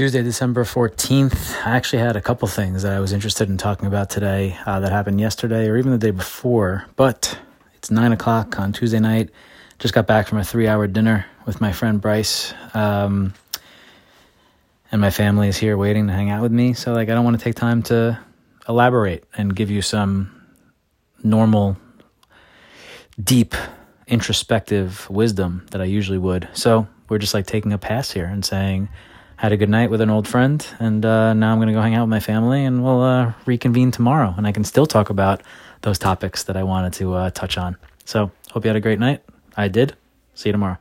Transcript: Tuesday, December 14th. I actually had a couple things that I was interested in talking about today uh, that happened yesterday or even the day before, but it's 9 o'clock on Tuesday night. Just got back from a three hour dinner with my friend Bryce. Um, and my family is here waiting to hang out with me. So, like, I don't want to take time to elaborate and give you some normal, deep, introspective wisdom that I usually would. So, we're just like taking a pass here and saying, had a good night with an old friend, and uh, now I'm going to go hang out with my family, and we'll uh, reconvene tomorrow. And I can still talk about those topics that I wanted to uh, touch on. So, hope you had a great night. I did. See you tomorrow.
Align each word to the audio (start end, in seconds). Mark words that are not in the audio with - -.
Tuesday, 0.00 0.22
December 0.22 0.64
14th. 0.64 1.54
I 1.66 1.76
actually 1.76 1.98
had 1.98 2.16
a 2.16 2.22
couple 2.22 2.48
things 2.48 2.84
that 2.84 2.94
I 2.94 3.00
was 3.00 3.12
interested 3.12 3.50
in 3.50 3.58
talking 3.58 3.86
about 3.86 4.08
today 4.08 4.56
uh, 4.64 4.80
that 4.80 4.92
happened 4.92 5.20
yesterday 5.20 5.68
or 5.68 5.76
even 5.76 5.92
the 5.92 5.98
day 5.98 6.10
before, 6.10 6.86
but 6.96 7.38
it's 7.74 7.90
9 7.90 8.10
o'clock 8.10 8.58
on 8.58 8.72
Tuesday 8.72 8.98
night. 8.98 9.28
Just 9.78 9.92
got 9.92 10.06
back 10.06 10.26
from 10.26 10.38
a 10.38 10.42
three 10.42 10.66
hour 10.66 10.86
dinner 10.86 11.26
with 11.44 11.60
my 11.60 11.70
friend 11.70 12.00
Bryce. 12.00 12.54
Um, 12.72 13.34
and 14.90 15.02
my 15.02 15.10
family 15.10 15.48
is 15.48 15.58
here 15.58 15.76
waiting 15.76 16.06
to 16.06 16.14
hang 16.14 16.30
out 16.30 16.40
with 16.40 16.50
me. 16.50 16.72
So, 16.72 16.94
like, 16.94 17.10
I 17.10 17.12
don't 17.12 17.24
want 17.26 17.38
to 17.38 17.44
take 17.44 17.56
time 17.56 17.82
to 17.82 18.18
elaborate 18.66 19.24
and 19.36 19.54
give 19.54 19.70
you 19.70 19.82
some 19.82 20.32
normal, 21.22 21.76
deep, 23.22 23.54
introspective 24.06 25.10
wisdom 25.10 25.66
that 25.72 25.82
I 25.82 25.84
usually 25.84 26.16
would. 26.16 26.48
So, 26.54 26.88
we're 27.10 27.18
just 27.18 27.34
like 27.34 27.44
taking 27.44 27.74
a 27.74 27.78
pass 27.78 28.10
here 28.10 28.24
and 28.24 28.42
saying, 28.42 28.88
had 29.40 29.52
a 29.52 29.56
good 29.56 29.70
night 29.70 29.90
with 29.90 30.02
an 30.02 30.10
old 30.10 30.28
friend, 30.28 30.66
and 30.78 31.02
uh, 31.02 31.32
now 31.32 31.50
I'm 31.50 31.56
going 31.56 31.68
to 31.68 31.72
go 31.72 31.80
hang 31.80 31.94
out 31.94 32.02
with 32.02 32.10
my 32.10 32.20
family, 32.20 32.62
and 32.62 32.84
we'll 32.84 33.00
uh, 33.00 33.32
reconvene 33.46 33.90
tomorrow. 33.90 34.34
And 34.36 34.46
I 34.46 34.52
can 34.52 34.64
still 34.64 34.84
talk 34.84 35.08
about 35.08 35.40
those 35.80 35.98
topics 35.98 36.44
that 36.44 36.58
I 36.58 36.62
wanted 36.62 36.92
to 36.94 37.14
uh, 37.14 37.30
touch 37.30 37.56
on. 37.56 37.78
So, 38.04 38.30
hope 38.50 38.64
you 38.64 38.68
had 38.68 38.76
a 38.76 38.80
great 38.80 38.98
night. 38.98 39.22
I 39.56 39.68
did. 39.68 39.96
See 40.34 40.50
you 40.50 40.52
tomorrow. 40.52 40.76